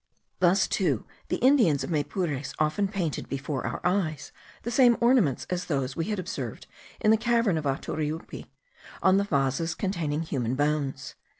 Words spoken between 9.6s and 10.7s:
containing human